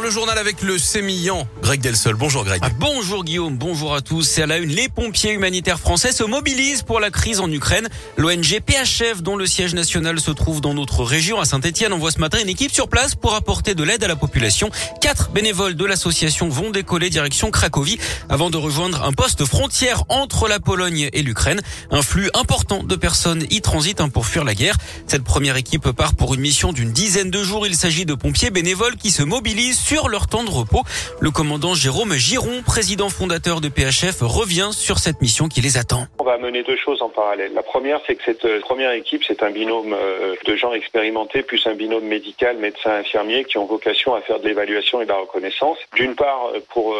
[0.00, 2.14] 8h, le journal avec le sémillant Greg Delsol.
[2.14, 2.60] Bonjour Greg.
[2.64, 4.22] Ah, bonjour Guillaume, bonjour à tous.
[4.22, 7.88] C'est à la une, les pompiers humanitaires français se mobilisent pour la crise en Ukraine.
[8.16, 12.18] L'ONG PHF, dont le siège national se trouve dans notre région à Saint-Etienne, envoie ce
[12.18, 14.70] matin une équipe sur place pour apporter de l'aide à la population.
[15.00, 17.98] Quatre bénévoles de l'association vont décoller direction Cracovie
[18.28, 21.60] avant de rejoindre un poste frontière entre la Pologne et l'Ukraine.
[21.90, 24.76] Un flux important de personnes y transitent hein, pour fuir la guerre.
[25.06, 27.66] Cette première équipe part pour une mission d'une dizaine de jours.
[27.66, 30.84] Il s'agit de pompiers bénévoles qui se mobilisent sur leur temps de repos.
[31.18, 36.06] Le commandant Jérôme Giron, président fondateur de PHF, revient sur cette mission qui les attend.
[36.40, 37.52] On va mener deux choses en parallèle.
[37.52, 41.42] La première, c'est que cette euh, première équipe, c'est un binôme euh, de gens expérimentés,
[41.42, 45.10] plus un binôme médical, médecin, infirmier, qui ont vocation à faire de l'évaluation et de
[45.10, 45.76] la reconnaissance.
[45.94, 46.96] D'une part, euh, pour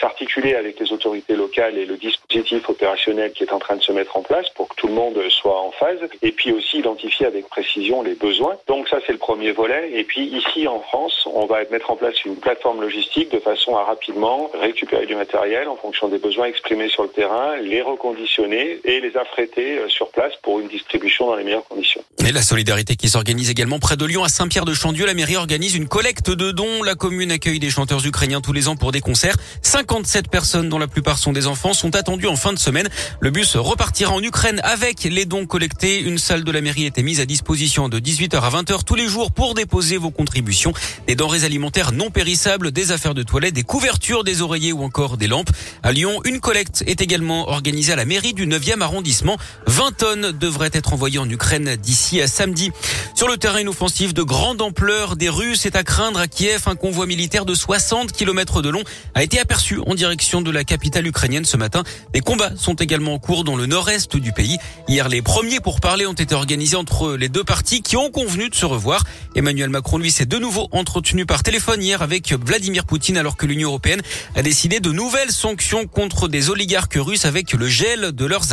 [0.00, 3.90] s'articuler avec les autorités locales et le dispositif opérationnel qui est en train de se
[3.90, 7.26] mettre en place pour que tout le monde soit en phase, et puis aussi identifier
[7.26, 8.56] avec précision les besoins.
[8.68, 9.90] Donc ça, c'est le premier volet.
[9.94, 13.76] Et puis ici, en France, on va mettre en place une plateforme logistique de façon
[13.76, 18.75] à rapidement récupérer du matériel en fonction des besoins exprimés sur le terrain, les reconditionner
[18.84, 22.02] et les affréter euh, sur place pour une distribution dans les meilleures conditions.
[22.26, 25.06] Et la solidarité qui s'organise également près de Lyon à Saint-Pierre-de-Chandieu.
[25.06, 26.82] La mairie organise une collecte de dons.
[26.82, 29.36] La commune accueille des chanteurs ukrainiens tous les ans pour des concerts.
[29.62, 32.88] 57 personnes, dont la plupart sont des enfants, sont attendues en fin de semaine.
[33.20, 36.00] Le bus repartira en Ukraine avec les dons collectés.
[36.00, 39.06] Une salle de la mairie était mise à disposition de 18h à 20h tous les
[39.06, 40.72] jours pour déposer vos contributions.
[41.06, 45.16] Des denrées alimentaires non périssables, des affaires de toilette, des couvertures, des oreillers ou encore
[45.16, 45.50] des lampes.
[45.82, 49.36] À Lyon, une collecte est également organisée à la mairie du 9e arrondissement.
[49.66, 52.72] 20 tonnes devraient être envoyées en Ukraine d'ici à samedi.
[53.14, 56.62] Sur le terrain, une offensive de grande ampleur des Russes est à craindre à Kiev.
[56.66, 58.82] Un convoi militaire de 60 km de long
[59.14, 61.82] a été aperçu en direction de la capitale ukrainienne ce matin.
[62.12, 64.58] Des combats sont également en cours dans le nord-est du pays.
[64.88, 68.48] Hier, les premiers pour parler ont été organisés entre les deux parties qui ont convenu
[68.48, 69.04] de se revoir.
[69.34, 73.46] Emmanuel Macron, lui, s'est de nouveau entretenu par téléphone hier avec Vladimir Poutine alors que
[73.46, 74.02] l'Union européenne
[74.34, 78.52] a décidé de nouvelles sanctions contre des oligarques russes avec le gel de leurs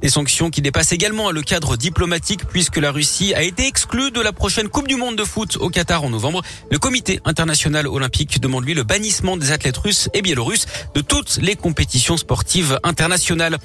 [0.00, 4.20] Des sanctions qui dépassent également le cadre diplomatique puisque la Russie a été exclue de
[4.20, 6.42] la prochaine Coupe du Monde de foot au Qatar en novembre.
[6.70, 11.38] Le comité international olympique demande lui le bannissement des athlètes russes et biélorusses de toutes
[11.42, 13.58] les compétitions sportives internationales.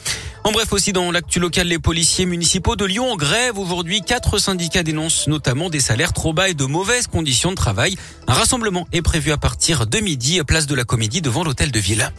[0.44, 3.58] En bref, aussi dans l'actu local, les policiers municipaux de Lyon en grève.
[3.58, 7.97] Aujourd'hui, quatre syndicats dénoncent notamment des salaires trop bas et de mauvaises conditions de travail.
[8.28, 11.79] Un rassemblement est prévu à partir de midi, place de la Comédie devant l'hôtel de
[11.79, 12.12] ville.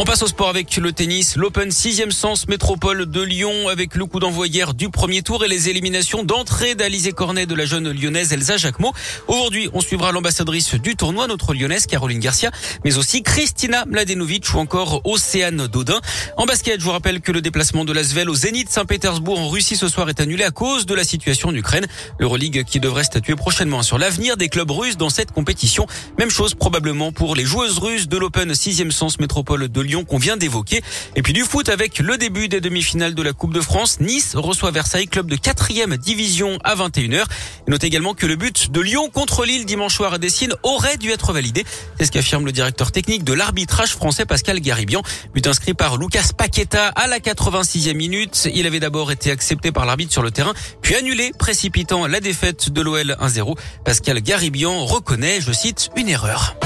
[0.00, 1.34] On passe au sport avec le tennis.
[1.34, 5.70] L'Open 6e sens métropole de Lyon avec le coup d'envoi du premier tour et les
[5.70, 8.92] éliminations d'entrée d'Alizé Cornet de la jeune lyonnaise Elsa Jacquemot.
[9.26, 12.52] Aujourd'hui, on suivra l'ambassadrice du tournoi, notre lyonnaise Caroline Garcia,
[12.84, 16.00] mais aussi Christina Mladenovic ou encore Océane Dodin.
[16.36, 19.74] En basket, je vous rappelle que le déplacement de l'Asvel au Zénith Saint-Pétersbourg en Russie
[19.74, 21.88] ce soir est annulé à cause de la situation en Ukraine.
[22.20, 25.88] L'Euroleague qui devrait statuer prochainement sur l'avenir des clubs russes dans cette compétition.
[26.20, 30.04] Même chose probablement pour les joueuses russes de l'Open 6e sens métropole de Lyon Lyon
[30.04, 30.82] qu'on vient d'évoquer.
[31.16, 34.00] Et puis du foot avec le début des demi-finales de la Coupe de France.
[34.00, 35.68] Nice reçoit Versailles, club de 4
[35.98, 37.24] division à 21h.
[37.66, 41.10] Note également que le but de Lyon contre Lille dimanche soir à Dessine aurait dû
[41.10, 41.64] être validé.
[41.98, 45.02] C'est ce qu'affirme le directeur technique de l'arbitrage français Pascal Garibian.
[45.34, 48.48] But inscrit par Lucas Paqueta à la 86e minute.
[48.54, 52.70] Il avait d'abord été accepté par l'arbitre sur le terrain, puis annulé, précipitant la défaite
[52.70, 53.56] de l'OL 1-0.
[53.84, 56.56] Pascal Garibian reconnaît, je cite, une erreur.